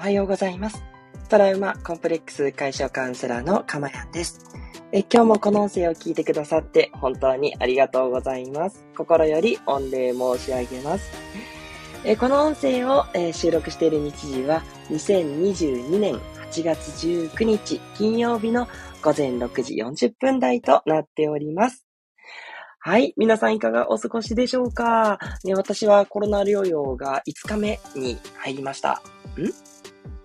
[0.00, 0.82] おはようございます。
[1.28, 4.46] トラウマコンプレックス解消カウンセラーのかまやんです。
[4.92, 8.82] え今日もこの音声を聞いてくださって本当にありがとうございます。
[8.96, 11.12] 心より御礼申し上げます。
[12.06, 16.14] えこの音声を、え収録している日時は2022年
[16.50, 18.68] 8月19日金曜日の
[19.02, 21.84] 午前6時40分台となっております。
[22.78, 23.12] はい。
[23.18, 25.18] 皆さんいかがお過ごしでしょうか？
[25.44, 29.02] ね、私はコロナ療養が5日目に入りました。
[29.38, 29.79] ん？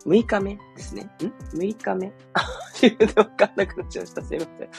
[0.05, 1.03] ?6 日目ですね。
[1.03, 1.07] ん
[1.57, 2.11] ?6 日目？
[2.33, 2.41] あ、
[2.81, 4.21] 自分でわかんなくなっちゃいました。
[4.21, 4.69] すいません。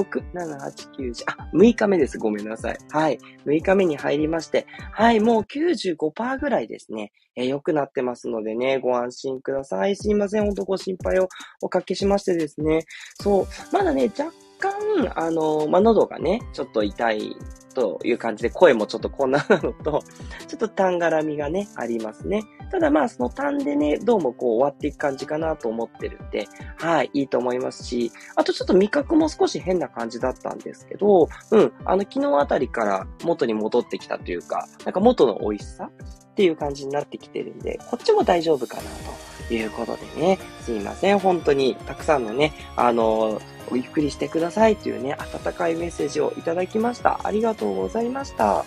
[0.00, 1.24] 6、7、8、9、10。
[1.26, 2.18] あ、6日目です。
[2.18, 2.78] ごめんなさい。
[2.90, 3.18] はい。
[3.46, 4.66] 6日目に入りまして。
[4.92, 5.20] はい。
[5.20, 7.12] もう95%ぐらいですね。
[7.36, 9.96] え、良くなってますのでね、ご安心ください。
[9.96, 10.44] すいません。
[10.44, 11.28] ほんとご心配を
[11.62, 12.84] おかけしましてですね。
[13.20, 13.46] そう。
[13.72, 17.36] まだね、若干、あの、ま、喉がね、ちょっと痛い
[17.74, 20.02] という感じで、声もちょっとこんななのと、
[20.48, 22.44] ちょっと痰絡みがね、ありますね。
[22.70, 26.46] ただまあ、その痰でね、どうもこう終わっていく感じかなと思ってるんで、
[26.78, 35.90] はい、いいと思いますし、あとちょっと味覚も少し変な感じだったんですけど、うん、あの、昨日あたりから元に戻ってきたというか、なんか元の美味しさ
[36.32, 38.82] っていう感じになってきてるんで、こっちも大丈夫かな
[39.48, 41.18] ということでね、すいません。
[41.18, 43.40] 本当にたくさんのね、あのお
[43.72, 47.20] ゆっくりしてくださいというね、温かいメッセージをいただきました。
[47.24, 48.64] ありがとうございました。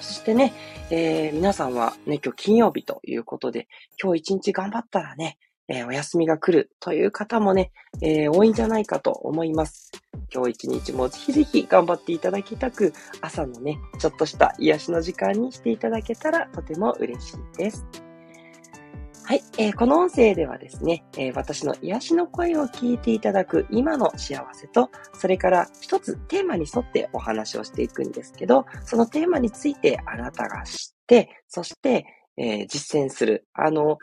[0.00, 0.52] そしてね、
[0.90, 3.68] えー、皆さんはね、今日金曜日ということで、
[4.02, 7.70] 今日一日頑張ったらね、えー、お休みが来るという方もね、
[8.02, 9.92] えー、多いんじゃないかと思います。
[10.34, 18.09] 今日一日もぜひぜひ頑張っていただきたく、朝のね、ちょっとした癒しの時間にしていただけたらとても嬉しいです。
[19.30, 32.06] はい、えー、この音声ではですね、えー、私の癒しの声を聞いていただく今の幸せと、それから一つテーマに沿ってお話をしていくんですけど、そのテーマについてあなたが知って、そして、
[32.38, 33.46] えー、実践する。
[33.54, 33.98] あの、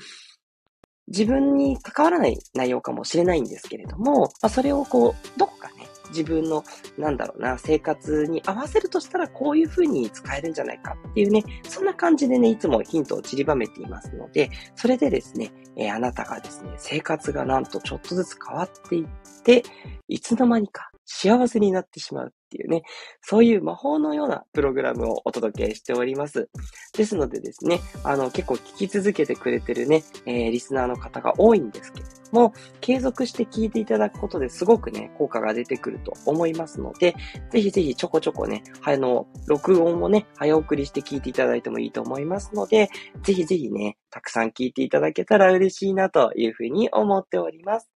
[1.08, 6.64] 自分に関わらない内容かもしれないんですけれども、まあ、それをこう、どこかね自分の、
[6.98, 19.08] なんだろうな、生活に合わせるとしたらこういう風に使えるんじゃないかっていうね、そんな感じでね、いつもヒントを散りばめていますので、それでですね、えー、あなたがですね、生活がなんとちょっとずつ変わっていっ
[19.44, 19.64] て、
[20.08, 22.84] いつの間にか幸せになってしまうっていうね、
[23.22, 26.50] そういう魔法のようなプログラムをお届けしております。
[26.96, 37.16] ですのでですね、あの、結構聞き続けてくれてるね、えー、リスナーの方が多いんですけども、継続して聞いていただくことですごくね、効果が出てくると思いますので、
[37.52, 42.90] ぜひぜひちょこちょこね、あの、録音もね、早送りして聞いていただいてもいいと思いますので、
[43.24, 47.90] ぜひぜひね、たくさん聞いていただけたら嬉しいなというふうに思っております。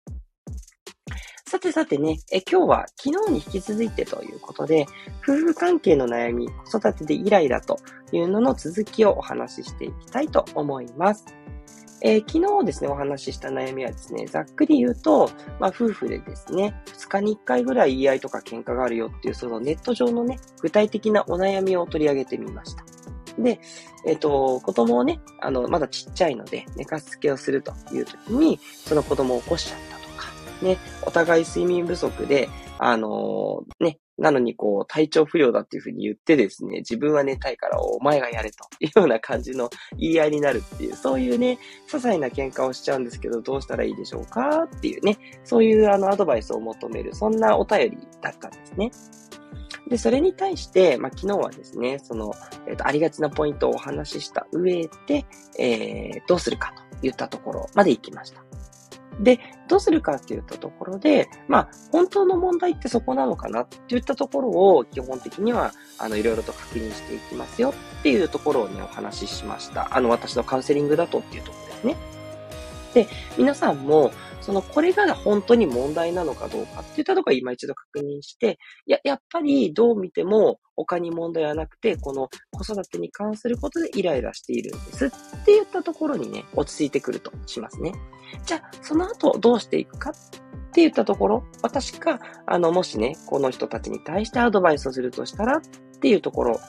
[1.49, 4.85] さてさてね、え今日は昨日に引き続いてということで、
[5.23, 7.79] 夫婦関係の悩み、子育てでイライラと
[8.11, 11.25] いうのの続きをお話ししていきたいと思います。
[12.01, 15.29] えー、昨日ですね、お話しした悩みはですね、ざっくり言うと、
[15.59, 22.83] まあ、夫婦でですね、2日に1回ぐらい言い合いとか喧嘩があるよっていう、そのネット上のね、具体的なお悩みを取り上げてみました。
[23.37, 23.59] で、
[24.05, 41.57] えっ、ー、と、子供をね、あの、まだちっちゃいので、寝かしつけをするという時に、その子供を起こしちゃったとかね、お互い睡眠不足で、あのー、ね、なのにこう、体調不良だっていうふうに言ってですね、自分は寝たいからお前がやれというような感じの言い合いになるっていう、そういうね、
[41.87, 48.91] 些細な喧嘩をしちゃうんですけど、どうしたらいいでしょうかっていうね、そういうあのアドバイスを求める、そんなお便りだったんですね。
[49.89, 52.33] で、それに対して、まあ、昨日はですね、その、
[52.67, 55.25] えっ、ー、と、ありがちなポイントをお話しした上で、
[55.57, 58.48] えー、どうするかと言ったところまで行きました。
[59.19, 69.95] で、どうするかって言ったところで、まあ、本当の問題ってそこなのかなって言ったところを基本的には、あの、いろいろと確認していきますよっていうところをね、お話ししました。
[69.95, 71.95] あの、私のカウンセリングだとっていうところですね。
[72.93, 73.07] で、
[73.37, 74.11] 皆さんも、
[74.41, 87.93] その、これが本当に問題なのかどうかっていったところ今一度確認して、いや、やっぱりどう見ても他に問題はなくて、この子育てに関することでイライラしているんですって言ったところにね、落ち着いてくるとしますね。
[88.45, 90.13] じゃあ、その後どうしていくかっ
[90.71, 95.61] て言ったところ、私が、あの、もしね、この人たちに対してアドバイスをするとしたらっ
[95.99, 96.59] ていうところ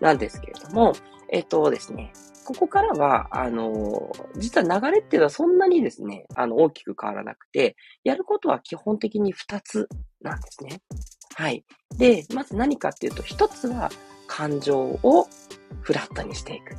[0.00, 0.92] なんですけれども、
[1.32, 2.12] えっとですね、
[2.50, 9.88] ここからは、あの、実は流れっていうのはそんなにですね、あの、大きく変わらなくて、やることは基本的に2つ
[10.20, 10.82] なんですね。
[11.36, 11.64] はい。
[11.96, 13.88] で、まず何かっていうと、1つは
[14.26, 15.28] 感情を
[15.82, 16.74] フラットにしていく。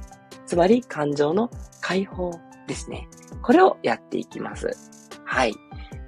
[0.45, 2.31] つまり感情の解放
[2.67, 3.07] ですね。
[3.41, 4.71] これをやっていきます。
[5.23, 5.55] はい。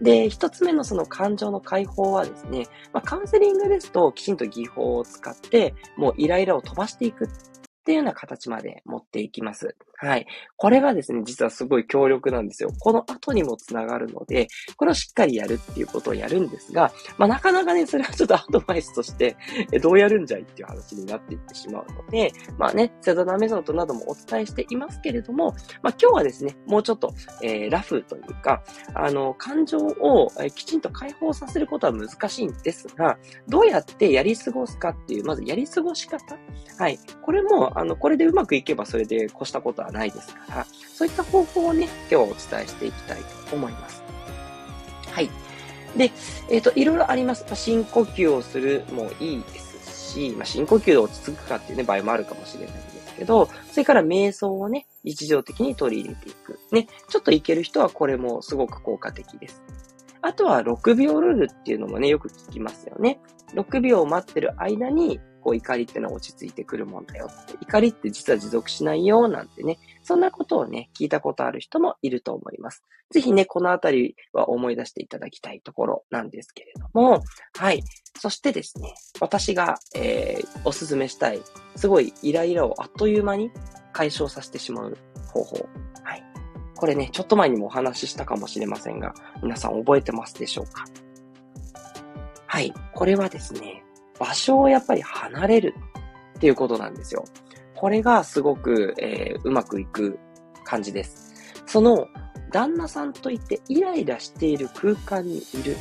[0.02, 7.30] で、一つ目のその感情の解放はですね、まあ、カウンセリングですときちんと技法を使って、もうイライラを飛ばしていく
[7.84, 9.76] っていうような形まで持っていきます。
[9.96, 10.28] はい。
[10.58, 12.72] これがですね、実はすごい強力なんですよ。
[12.80, 19.38] この後にもつながるので、これをしっかりやるっていうことをやるんですが、まあなかなかね、それはちょっとアドバイスとして、
[19.72, 28.64] えどうやるんじゃいっていう話になっていってしまうので、まあね、セザナメソッドなどもお伝えしていますけれども、まあ今日はですね、もうちょっと、えー、ラフというか、
[28.96, 33.18] あの、感情を、えきちんと解放させることは難しいんですが、
[33.48, 36.38] どうやってやり過ごすかっていう、まずやり過ごし方
[36.78, 37.00] はい。
[37.22, 44.04] これも、あの、これでうまくいけばそれで越したことはないですから、そういった方法をね、今日はお伝えしていきたいと思います。
[45.12, 45.30] はい。
[45.96, 46.12] で、
[46.50, 47.46] えっ、ー、と、いろいろあります。
[47.56, 56.60] 深呼吸をするもいいですし、まあ、深呼吸で落ち着くかっていうね、場合もあるかもしれないんですけど、それから瞑想をね、日常的に取り入れていく。
[56.72, 59.62] ね、ちょっといける人はこれもすごく効果的です。
[60.22, 63.20] あとは6秒ルールっていうのもね、よく聞きますよね。
[63.54, 67.54] 6秒待ってる間にこう怒りってのは落ち着いてくるもんだよって。
[67.62, 69.78] 怒りって実は持続しないよなんてね。
[70.02, 72.84] そんなことをね、聞いたことある人もいると思います。
[73.12, 77.24] ぜひね、このあたりは思い出していただきたいところなんですけれども、
[77.58, 77.84] はい。
[78.20, 81.42] そしてですね、私が、えー、おすすめしたい、
[81.76, 83.52] すごいイライラをあっという間に
[83.92, 84.98] 解消させてしまう
[85.28, 85.68] 方法。
[86.04, 86.24] はい。
[86.76, 90.86] これね、ちょっと前にもお話ししたかもしれませんが、皆さん覚えてますでしょうか？
[92.48, 92.74] はい。
[92.94, 93.84] これはですね、
[94.20, 95.76] 場所をやっぱり離れる
[96.38, 97.26] っていうことなんですよ。
[97.76, 100.20] これがすごく、えー、うまくいく
[100.64, 101.34] 感じです。
[101.66, 102.08] その、
[102.52, 105.76] 旦那さんといってイライラしている空間にいる。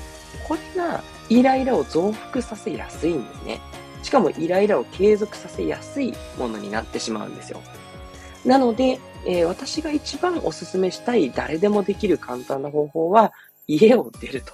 [0.49, 3.61] これがイライラを増幅させやすいんですね。
[4.02, 7.61] しかもイライラを継続させやすいものになってしまうんですよ。
[8.44, 13.32] なので、えー、私が一番お勧めしたい誰でもできる簡単な方法は、
[13.76, 14.52] 家を出ると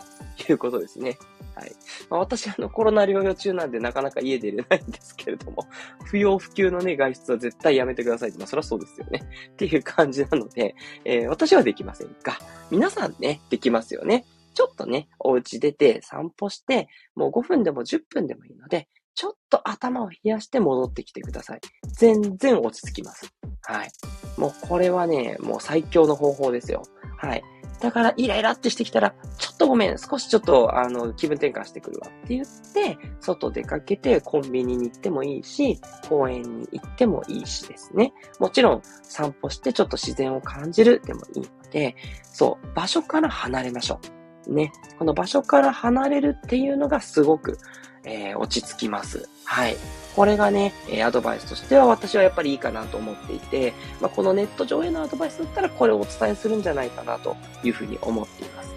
[0.53, 1.19] いうことですね。
[1.55, 1.73] はい。
[2.09, 5.67] まあ、私、あの、コロナ療養中なんでなかなか家出れないんですけれども、
[6.07, 9.23] 不要不急のね、外出は絶対やめてくださいって、まあ、そりゃそうですよね。
[9.53, 12.39] っていう感じなので、えー、私はできませんが、
[12.71, 14.25] 皆さんね、できますよね。
[14.55, 21.61] ちょっとね、お家出て散歩して、もう5分でも10分でもいいので、ちょっと頭を冷やして戻ってきてください。
[21.89, 23.33] 全然落ち着きます。
[23.63, 23.91] はい。
[24.37, 26.83] もうこれはね、もう最強の方法ですよ。
[27.17, 27.43] はい。
[27.81, 38.13] だからイライラってしてきたら、ちょっとごめん、少しちょっと、あの、気分転換してくるわって言って、外出かけてコンビニに行ってもいいし、公園に行ってもいいしですね。
[38.41, 41.95] もちろん散歩してちょっと自然を感じるでもいいので、
[42.25, 44.01] そう、場所から離れましょ
[44.47, 44.53] う。
[44.53, 44.73] ね。
[44.99, 47.59] この場所から離れるっていうのがすごく、
[48.09, 49.29] えー、落ち着きます。
[49.45, 49.77] はい。
[50.17, 58.75] これがね、えアドバイスとしては私はやっぱりいいかなと思っていて、まあ、このネット上へのアドバイスだったらこれをお伝えするんじゃないかなというふうに思っています。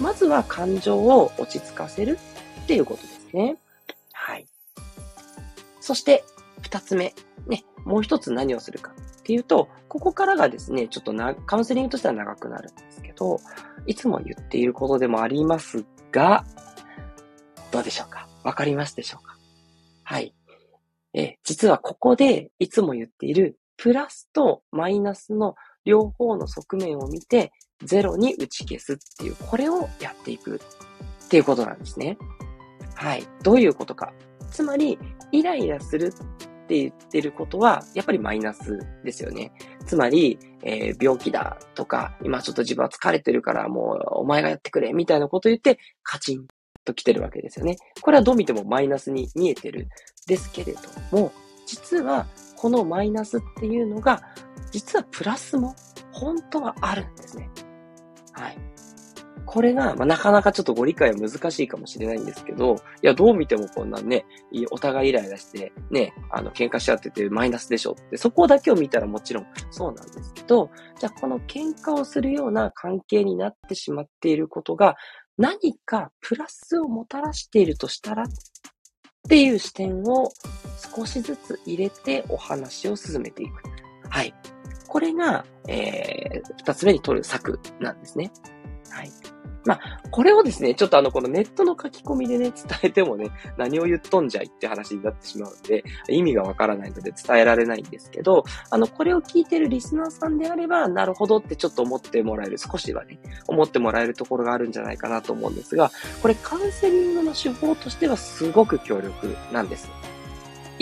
[0.00, 2.18] まずは感情を落ち着かせる
[2.64, 3.56] っていうことですね。
[4.12, 4.46] はい。
[5.80, 6.24] そして、
[6.60, 7.14] 二つ目。
[7.46, 13.40] ね、もう一つ何をするかっていうと、ここからがですね、ちょっとな、カウンセリングとしては長くなるんですけど、
[13.86, 16.44] いつも言っていることでもありますが、
[17.70, 18.28] どうでしょうか？
[18.42, 19.36] わかりますでしょうか？
[20.04, 20.34] はい。
[21.14, 25.54] え、実はここでいつも言っているプラスとマイナスの
[25.84, 27.52] 両方の側面を見て
[27.84, 30.60] ゼロに打ち消すっていう、これをやっていく
[31.24, 32.16] っていうことなんですね。
[32.94, 33.26] はい。
[33.42, 34.12] どういうことか。
[34.50, 34.98] つまり、
[35.32, 36.10] イライラするっ
[36.68, 39.52] て言ってることは、やっぱりマイナスですよね。
[39.86, 46.46] つまり、えー、病気だとか、今ちょっと自分は疲れてるからもうお前がやってくれみたいなこと言って、カチン
[46.84, 47.76] と来てるわけですよね。
[48.00, 49.88] これはどう見てもマイナスに見えてる
[50.26, 50.80] ですけれど
[51.16, 51.32] も、
[51.66, 54.22] 実はこのマイナスっていうのが、
[54.70, 55.74] 実はプラスも
[56.12, 57.50] 本当はあるんですね。
[58.32, 58.58] はい。
[59.44, 64.24] これが、まあ、なかなかちょっとご理解は難しいかもしれないんですけど、いや、どう見てもこんなね、
[64.70, 74.96] お互いイライラして、ね、あの、喧嘩し合っててマイナスでしょって、そこだけを見たらもちろんそうなんですけど、じゃあこの喧嘩をするような関係になってしまっていることが、
[75.38, 78.28] 何かプラスをもたらしているとしたらっ
[79.28, 80.30] ていう視点を
[80.94, 83.62] 少しずつ入れてお話を進めていく。
[84.08, 84.34] はい。
[84.88, 88.30] これが、えー、二つ目に取る策なんですね。
[88.92, 89.10] はい。
[89.64, 89.80] まあ、
[90.10, 109.88] これをですね、ちょっとあの、このネットの書き込みでね、伝えてもね、何を言っとんじゃいって話になってしまうんで、意味がわからないので伝えられないんですけど、あの、これを聞いてるリスナーさんであれば、なるほどってちょっと思ってもらえる、少しはね、思ってもらえるところがあるんじゃないかなと思うんですが、これカウンセリングの手法としてはすごく強力なんです。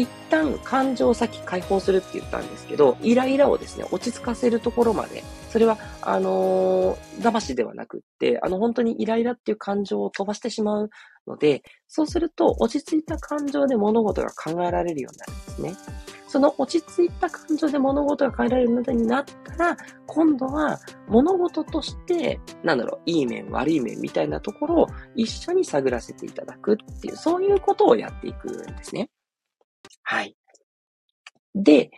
[0.00, 10.90] 一旦感情を先解放するって言ったんですけど、イライラをですね、落ち着かせるところまで、それは、あのー、騙しではなくって、あの、本当にイライラっていう感情を飛ばしてしまう
[11.26, 15.94] ので、そうすると、落ち着いた感情で物事が考えられるようになるんですね。
[16.28, 19.76] その落ち着いた感情で物事が変えられるのになったら、
[20.06, 20.78] 今度は
[21.08, 29.10] 物事として、なんだろう、いい面、悪い面みたいなところを一緒に探らせていただくっていう、そういうことをやっていくんですね。
[30.02, 30.36] はい。
[31.54, 31.90] で、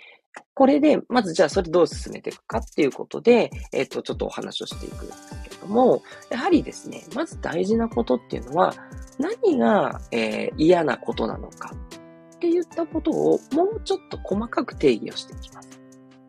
[0.54, 8.74] これで、まずじゃあそれどう進めていくかっていうことで、えっ、と、ちょっとお話をしていくんですけれども、やはりですね、まず大事なことっていうのは、
[9.18, 11.74] 何が、えー、嫌なことなのか
[12.34, 15.80] って言ったことをもうちょっと細かく定義をしていきます。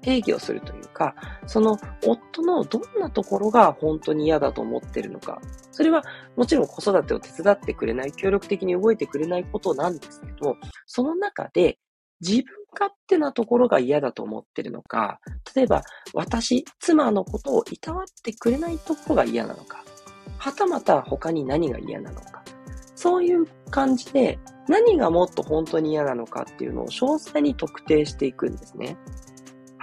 [0.01, 1.15] 定義をするというか、
[1.47, 5.41] その夫のどんなところが本当に嫌だと思ってるのか。
[5.73, 6.03] それは
[6.37, 11.79] もちろん子育てを手伝ってくれない、協力的に動いてくれないことなんですけど、その中で
[12.21, 15.19] 自分勝手なところが嫌だと思ってるのか、
[15.55, 19.83] 例えば私、妻のことをいたわってくれないところが嫌なのか、
[20.37, 22.43] はたまた他に何が嫌なのか、
[22.95, 28.95] そういう感じで何がもっと本当に嫌なのかっていうのを詳細に特定していくんですね。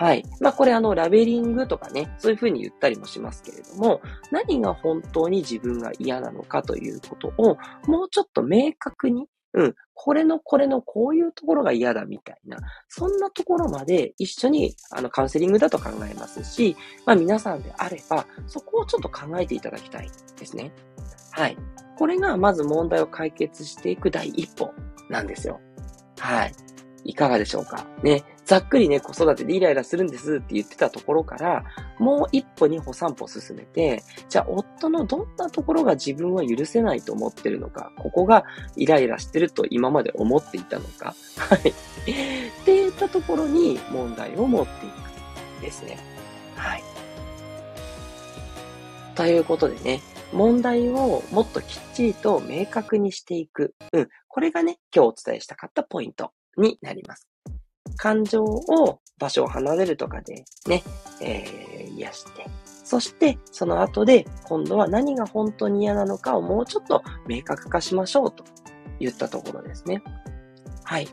[0.00, 0.24] はい。
[0.40, 9.74] まあこれあのラベリングとかね、そういうふうに言ったりもしますけれども、何が本当に自分が嫌なのかということをもうちょっと明確にうん。
[9.92, 12.56] これのこれのこういうところが嫌だみたいな、
[12.88, 20.72] そんなところまで一緒にあのカウンセリングだと考えますし、まあ皆さんであれば、そこをちょっと考えていただきたいですね。
[21.32, 21.58] はい。
[21.98, 24.72] これがまず問題を解決していく第一歩
[25.10, 25.60] なんですよ。
[26.18, 26.54] はい。
[27.04, 28.24] いかがでしょうかね。
[28.50, 31.62] ざっくりね、子育てでイライラするんですって言ってたところから、
[32.00, 41.68] もう一歩二歩三歩進めて、じゃあ夫のどんなところが自分は許せないと思ってるのか、ここがイライラしてると今まで思っていたのか、はい。
[41.68, 41.72] っ
[42.64, 44.88] ていったところに問題を持ってい
[45.60, 45.96] くですね。
[46.56, 46.82] はい。
[49.14, 50.00] ということでね、
[50.32, 53.76] 問題をもっときっちりと明確にしていく。
[53.92, 54.08] うん。
[54.26, 57.28] これがね、今日お伝えしたかったポイントになります。
[58.00, 60.82] 感情を場所を離れるとかでね、
[61.20, 68.42] えー、癒して、そしてその後で今度は何が本当に嫌なのかをもうちょっと明確化しましょうと
[68.98, 70.02] 言ったところですね。
[70.82, 71.08] はい。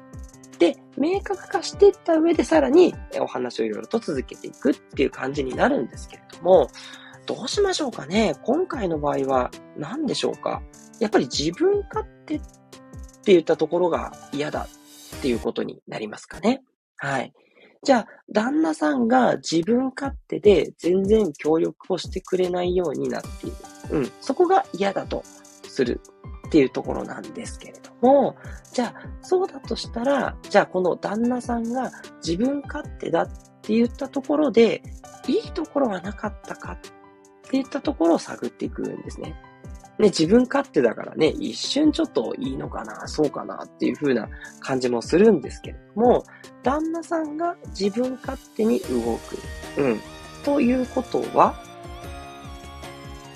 [0.60, 6.70] で、明確化していった上でさらにお話をいろいろと続けていくっていう感じになるんですけれども、
[7.25, 10.62] どうしましょうかね今回の場合は何でしょうか
[11.01, 12.46] やっぱり自分勝手って
[13.34, 14.70] 言ったところが嫌だ
[15.17, 16.63] っていうことになりますかね。
[16.98, 17.34] はい。
[17.84, 23.56] じゃあ、旦那さんが自分勝手で全然協力をしてくれないようになっている。
[23.92, 24.12] うん。
[24.20, 25.24] そこが嫌だと
[25.63, 26.01] する
[26.48, 28.36] っていうところなんですけれども、
[28.74, 31.92] じゃあ、そうだとしたら、じゃあこの旦那さんが
[32.25, 33.27] 自分勝手だっ
[33.62, 34.82] て言ったところで、
[35.27, 36.89] いいところはなかったかって
[37.51, 39.36] 言ったところを探っていくんですね。
[40.00, 46.24] ね、自分勝手だからね、一瞬ちょっといいのかな、そうかなっていう風な感じもするんですけれども、
[46.63, 49.82] 旦那さんが自分勝手に動く。
[49.82, 50.00] うん。
[50.44, 51.56] ということは、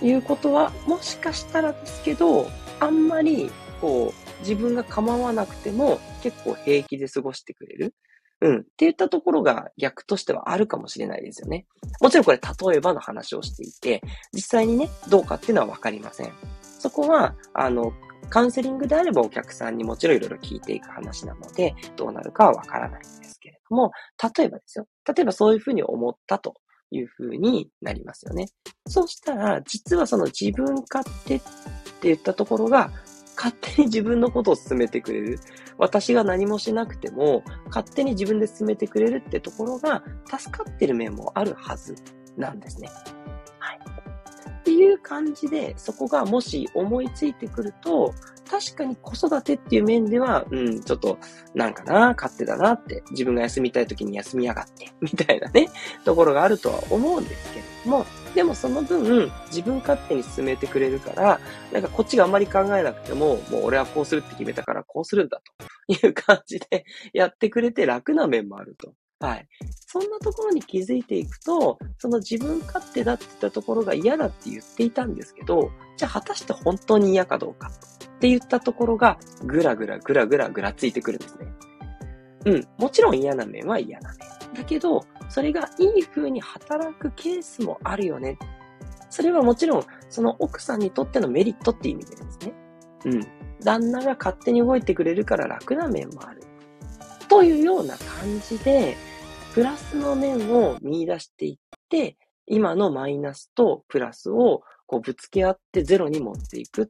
[0.01, 2.47] いうことは、もしかしたらですけど、
[2.79, 3.49] あんまり、
[3.79, 7.93] こう、自分が構わなくても結構平気で過ごしてくれる。
[8.41, 8.59] うん。
[8.61, 11.65] っていったところが逆としてはあるかもしれないですよね。
[12.01, 14.01] もちろんこれ例えばの話をしていて、
[14.33, 16.31] 実際にね、どうかっていうのはわかりません。
[16.81, 17.93] そこは、あの、
[18.31, 23.91] カウンセリングであればお客さんにもちろんいろいろ聞いていく話なので、どうなるかはわからないんですけれども、
[24.35, 24.87] 例えばですよ。
[25.07, 26.55] 例えばそういうふうに思ったと
[26.89, 28.47] いうふうになりますよね。
[28.87, 31.45] そうしたら、実はその自分勝手って
[32.03, 32.89] 言ったところが、
[33.35, 35.39] 勝手に自分のことを進めてくれる。
[35.77, 41.95] 私が何もしなくても、勝手に自分で進めてくれるってところが、助かってる面もあるはず
[42.37, 42.89] なんですね。
[44.83, 48.13] いう感じで、そこがもし思いついてくると、
[48.49, 51.17] 確かに子育てっていう面では、うん、ちょっと、
[51.55, 55.69] なんかな、勝手だなって、自分が休みたい時に休みやがって、 みたいなね、
[56.03, 61.39] ところがあるとは思うんですけれども、でもその分、自分勝手に進めてくれるから、
[61.71, 65.41] なんかこっちがあんまり考えなくても、もう俺はこうするって決めたからこうするんだ
[65.87, 68.93] という感じでやってくれて楽な面もあると。
[69.21, 69.47] はい。
[69.85, 81.47] そんなところに気づいていくと、その自分勝手だって言ったところが嫌だって言っていたんですけど、じゃあ果たして本当に嫌かどうかって言ったところが、ぐらぐらぐらぐらぐらついてくるんですね。
[82.45, 82.67] うん。
[82.79, 84.53] もちろん嫌な面は嫌な面。
[84.55, 88.39] だけど、それがいい風に働くケースもあるよね。
[89.11, 92.53] それはもちろん、その奥さんにとってのメリットって意味でですね。
[93.05, 93.27] うん。
[93.63, 96.41] 旦那が勝手に動いてくれるから楽な面もある。
[97.27, 98.97] というような感じで、
[99.53, 101.57] プラスの面を見出していっ
[101.89, 102.17] て、
[102.47, 106.89] 今のマイナスとプラスをこうぶつけ合ってゼロに持っていく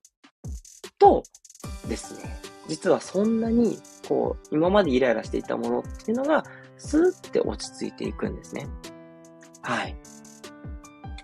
[1.00, 1.24] と
[1.88, 2.36] ですね、
[2.68, 6.44] 実はそんなにこう今までイライラしていたものっていうのが
[6.78, 8.68] スーって落ち着いていくんですね。
[9.62, 9.96] はい。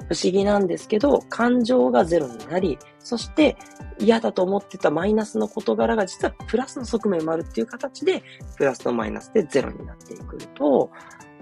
[0.10, 3.58] 不思議なんですけど、感情がゼロになり、そして
[4.00, 8.24] 嫌だと思ってたマイナスの事柄が実はプラスの側面もあるっていう形で、
[8.58, 10.90] プラスとマイナスでゼロになっていくと、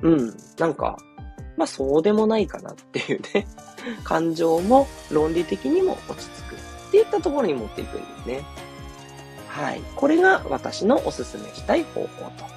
[0.01, 0.97] うん、なんか、
[1.57, 3.47] まあそうでもないかなっていうね、
[4.03, 8.43] 感情も論理的にも落ち着くっていったところに持っていくんですね。
[9.47, 9.81] はい。
[9.95, 12.07] これが私のおすすめしたい方法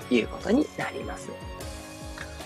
[0.08, 1.28] ということになります。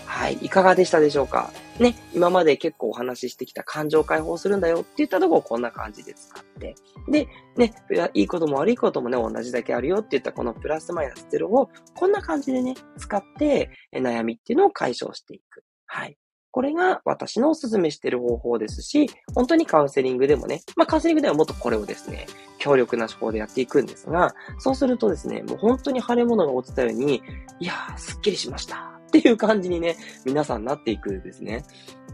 [0.05, 0.33] はい。
[0.41, 1.49] いかがでしたでしょうか？
[1.79, 6.75] ね、今まで結構お話ししてきた感情解放するんだよって言ったとこをこんな感じで使って、
[7.09, 7.27] で、
[7.57, 7.73] ね、
[8.13, 15.63] いいことも悪いこともね、同じだけあるよって言ったこのプラスマイナスゼロをこんな感じでね、使って悩みっていうのを解消していく。
[15.85, 16.17] はい。
[16.51, 22.27] これが私のおすすめしてる方法ですし、本当にカウンセリングでもね、まあカウンセリングではもっとこれをですね、
[22.59, 27.23] 強力な手法でやっていくんですが、そうするとですね、もう本当に腫れ物が落ちたように、
[27.59, 29.02] いやー、すっきりしました。
[29.15, 31.63] っていう感じにね、皆さんなっていくんですね。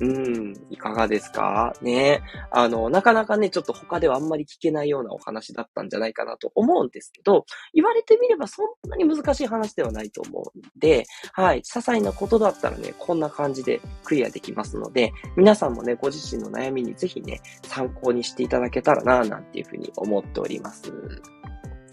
[0.01, 1.73] うん、いかがですか？
[1.81, 2.21] ね。
[2.51, 20.91] あの、なかなかね、ちょっと他ではあんまり聞けないようなお話だったんじゃないかなと思うんですけど、言われてみればそんなに難しい話ではないと思うんで、はい、些細なことだったらね、こんな感じでクリアできますので、皆さんもね、ご自身の悩みにぜひね、参考にしていただけたらな、なんていうふうに思っております。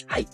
[0.07, 0.27] はい。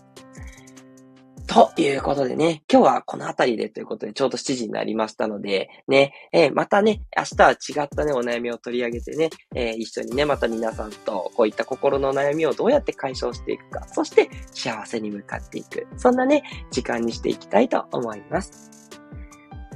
[1.52, 18.91] ということでね、今日はこの辺りでということで、ちょうど7時になりましたので、ね、えー、またね、明日は違ったね、お悩みを取り上げてね、えー、一緒にね、また皆さんとこういった心の悩みをどうやって解消していくか、そして幸せに向かっていく、そんなね、時間にしていきたいと思います。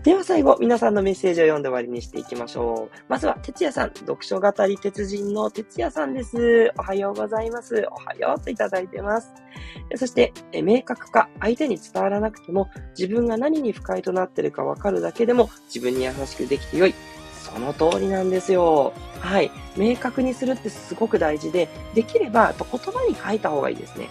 [0.06, 2.96] では最後、皆さんのメッセージを読んで終わりにしていきましょう。
[3.08, 6.73] まずは、哲也さん、読書語り鉄人の哲也さんです。
[6.78, 7.88] おはようございます。
[7.90, 9.34] おはようといただいてます。
[9.97, 16.95] そして、え明確化、相手に伝わらなくても、自分が何に不快となってるかわかるだけでも、自分に優しくできてよい。
[17.42, 18.92] その通りなんですよ。
[19.19, 19.50] はい。
[19.76, 24.08] 明確にするってすごく大事で、できれば言葉に書いた方がいいですね。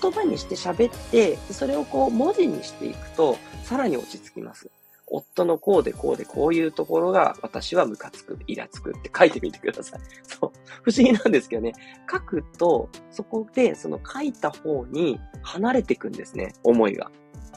[0.00, 4.70] 言葉にして喋って、それをこう文字にしていくと、さらに落ち着きます。
[5.06, 10.00] 夫のこうでこうでこういうところが私はムカつく、イラつくって書いてみてください。
[10.22, 10.52] そう。
[10.82, 11.72] 不思議なんですけどね。
[12.10, 16.54] 書くと、そこでその書いた方に離れていくんですね。
[16.62, 17.10] 思いが。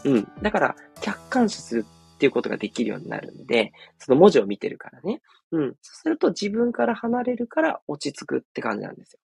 [0.03, 0.31] うん。
[0.41, 5.21] だから、客観視するっていうことができるようになるんで、その文字を見てるからね。
[5.51, 5.75] うん。
[5.81, 9.19] そうすると自分から離れるから落ち着くって感じなんですよ。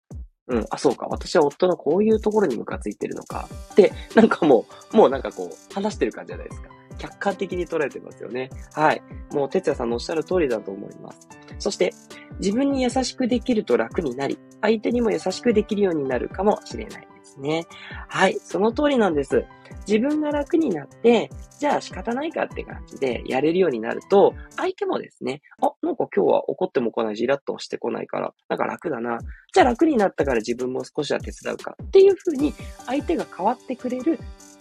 [0.49, 1.07] うん、あ、そうか。
[1.11, 3.49] 私は夫のこういうところにムカついてるのか。
[3.73, 6.71] って、なんかもう、もうなんかこう、話してる感じじゃないですか。
[6.99, 8.51] 客観的に捉えてますよね。
[8.75, 9.03] はい。
[9.33, 11.29] もう、哲也さんのおっしゃる通りだと思います。
[11.59, 11.95] そして、
[12.41, 17.67] 自分に優しくできると楽になり、相手にも優しくできるようになるかもしれないですね。
[18.09, 18.39] はい。
[18.41, 19.45] その通りなんです。
[19.87, 29.19] 自分が楽になって、じゃあ仕方ないかって感じでやれるようになると、相手もですね、あ、なんか今日は怒っても来ないし、イラッとしてこないから、なんか楽だな。
[29.53, 32.55] じゃあ楽になったから自分も少しは手伝うかっていう風に、
[32.87, 34.19] 相手が変わってくれる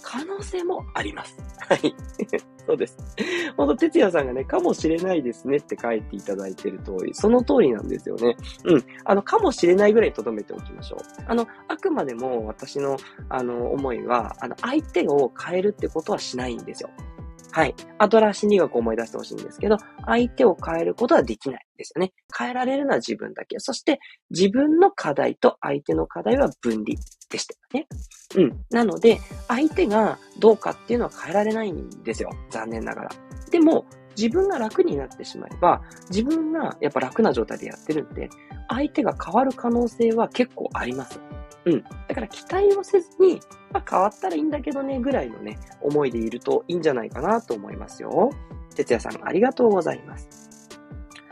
[0.10, 1.38] 可能性もあります。
[1.68, 1.94] はい。
[2.66, 2.98] そうです。
[3.58, 8.38] ほんと、哲也さんがね、かもしれないですねって書いていただいてる通り、その通りなんですよね。
[8.64, 8.86] うん。
[9.04, 11.00] あの、かもしれないぐらい留めておきましょう。
[11.28, 12.96] あの、あくまでも私の、
[13.28, 16.90] あの、思いは、あの、相手を変えるってことはしないんですよ。
[17.58, 17.74] はい。
[17.98, 22.14] アドラ心理学を思い出してほしいんですけど、相手を変えることはできないですよね。
[22.38, 23.56] 変えられるのは自分だけ。
[23.58, 27.00] そして、自分の課題と相手の課題は分離
[27.32, 27.88] でしたよね。
[28.36, 28.64] うん。
[28.70, 32.30] なので、相手がどうかっていうのは変えられないんですよ。
[32.52, 33.12] 残念ながら。
[33.50, 38.30] でも、自分が楽になってしまえば、自分がやっぱ楽な状態でやってるんで、
[38.68, 41.20] 相手が変わる可能性は結構あります。
[41.66, 41.84] うん。
[41.84, 43.40] だから期待をせずに、
[43.72, 48.32] まあ、変わったらいいんだけどね、ぐらいのね、思いでいるといいんじゃないかなと思いますよ。
[48.76, 50.70] 哲也さん、ありがとうございます。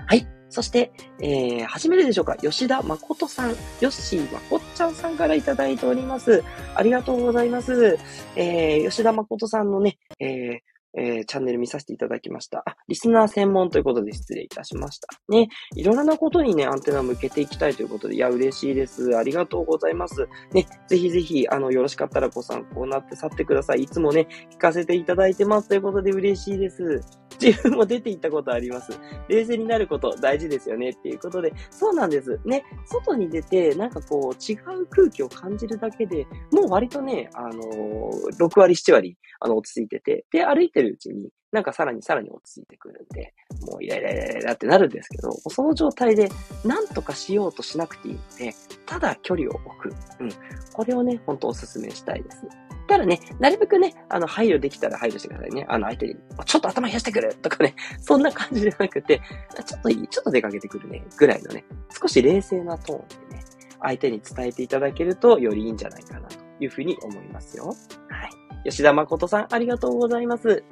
[0.06, 0.28] はい。
[0.50, 2.38] そして、えー、初めてでしょうか？
[2.38, 6.43] 吉田誠さん、ヨッシーまこっちゃんさんからいただいております。
[6.76, 7.98] ありがとうございます。
[8.38, 10.60] えー、吉田誠さんのね、えー、
[10.97, 12.63] えー、チャンネル見させていただきました。
[12.65, 15.08] あ、リスナー専門ということで失礼いたしました。
[15.29, 19.17] ね、いろいろなことにね、アンテナを向けていきたいということで、いや、嬉しいです。
[19.17, 20.27] ありがとうございます。
[20.51, 23.84] ね、ぜひぜひ、あの、よろしかったらご参考になって去ってください。
[23.84, 27.25] いつもね、聞かせていただいてますということで嬉しいです。
[27.39, 28.98] 自分も出て行ったことあります。
[29.28, 32.39] 冷静になること大事ですよねっていうことで、そうなんです。
[32.45, 43.34] ね、外に出て、なんかこう、違う空気を感じるだけで、もう割とね、あのー、6割、7割、あの、落ち着いてて、で、歩いてるうちに、なんかさらにさらに落ち着いてくるんで、
[43.71, 46.30] もうイライライライラってなるんですけど、その状態で
[46.65, 48.54] 何とかしようとしなくていいので、
[48.86, 49.95] ただ距離を置く。
[50.19, 50.30] うん。
[50.74, 52.45] これをね、ほんとお勧めしたいです。
[52.88, 55.65] ただね、なるべくね、あの、配慮できたら配慮してくださいね。
[55.67, 59.21] あの、相手に、ちょっと頭冷やしてくるとかね、 そんな感じじゃなくて、
[59.65, 63.43] ちょっといい、ちょっと出かけてくるね、ぐらいのね、少し冷静なトーンでね、
[63.82, 67.67] 相手に伝えていただけるとよりいいんじゃないかなというふうに思いますよ。
[68.10, 68.28] は
[68.63, 68.69] い。
[68.69, 70.63] 吉田誠さん、ありがとうございます。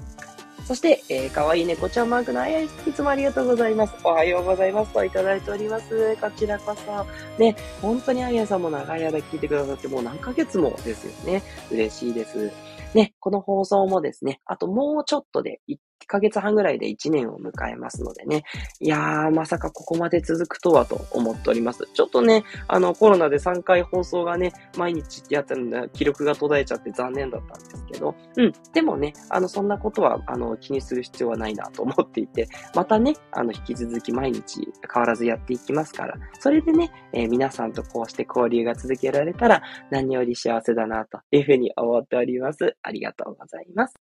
[0.66, 3.94] そして、えー、かわいい猫ちゃんマークのあやいつもありがとうございます。
[4.04, 6.16] おはようございますといただいております。
[6.18, 7.06] こちらこそ。
[7.38, 11.44] ね、本当にあやさんも長い間聞いてくださってもう何ヶ月もですよね。
[11.70, 12.52] 嬉しいです。
[12.94, 18.44] ね、この放送もですね、あともうちょっとで1ヶ月半ぐらいで1年を迎えますのでね。
[18.80, 21.88] いやー、まさかここまで続くとはと思っております。
[21.94, 28.54] ちょっとね、あの、コロナで3回放送がね、毎日ってやったので、記録が途絶えちゃって残念だったんですけど、うん。
[28.74, 42.76] でもね、あの、そんなことは、あの、気にする必要はないなと思っていて、またね、あの、引き続き毎日変わらずやっていきますから、それでね、えー、皆さんとこうして交流が続けられたら、何より幸せだなというふうに思っております。
[42.82, 44.03] ありがとうございます。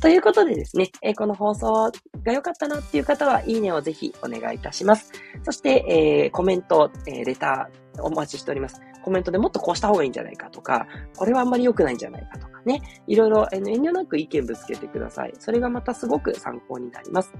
[0.00, 1.90] ということでですね、え、この放送
[2.22, 5.12] が良かったなっていう方は、いいねをぜひお願いいたします。
[5.44, 5.84] そして、
[6.26, 8.80] え、コメント、え、レターお待ちしております。
[9.02, 15.32] コメントでもっとこうした方がいいんじゃないかとか、これはあんまり良くないんじゃないかとかね、いろいろ遠慮なく意見ぶつけてください。
[15.40, 17.32] それがまたすごく参考になります。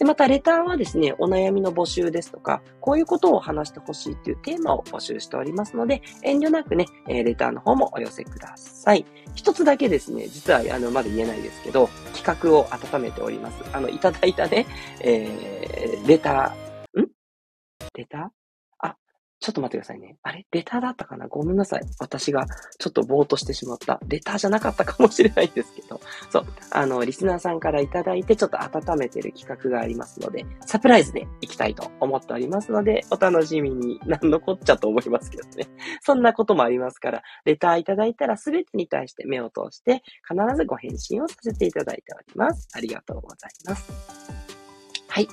[0.00, 9.06] で、またレターはですね、お悩みの募集ですとか、こういうことを話してほしいっていうテーマを募集しておりますので、遠慮なくね、えレターの方もお寄せください。
[9.34, 13.62] 一つだけですね、実はあの、まだ言えないですけど、企画を温めております。
[13.72, 14.66] あの、いただいたね、
[15.02, 17.08] えー、レター、ん？
[17.94, 18.39] レター？
[19.40, 20.16] ちょっと待ってくださいね。
[20.22, 20.46] あれ？
[20.50, 21.26] レターだったかな？
[21.26, 21.80] ごめんなさい。
[21.98, 22.46] 私が
[22.78, 23.98] ちょっとぼーっとしてしまった。
[24.06, 25.98] レターじゃなかったかもしれないんですけど。
[26.30, 26.46] そう。
[26.70, 33.98] あの、リスナーさんからいただいてちょっと温めてる企画がありますので、サプライズで行きたいと思っておりますので、お楽しみに。
[34.04, 35.68] 何のこっちゃと思いますけどね。
[36.04, 42.68] そんなこともありますから、レターいただいたら全てに対して目を通して、必ずご返信をさせていただいております。
[42.74, 43.90] ありがとうございます。
[45.08, 45.28] はい。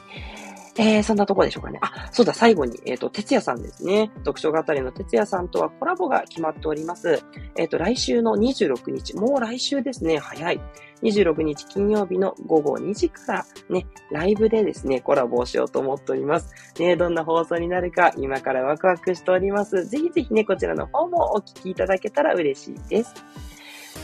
[0.79, 1.79] えー、そんなとこでしょうかね。
[1.81, 4.11] あ、そうだ、最後に、えっ、ー、と、哲也さんですね。
[4.17, 7.23] 読書語りの哲也さんとはコラボが決まっております。
[7.55, 10.61] えっ、ー、と、来週の26日、もう来週ですね、早い。
[11.03, 16.53] 26日金曜日の午後2時からね、ライブでですね、コラボをしようと思っております。
[16.79, 19.85] ね、どんな放送になるか、今からワクワクしております。
[19.85, 23.13] ぜひぜひね、こちらの方もお聞きいただけたら嬉しいです。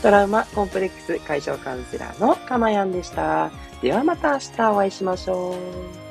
[0.02, 3.50] トラウマコンプレックス解消カウンセラーのかまやんでした。
[3.80, 6.03] ではまた明日お会いしましょう。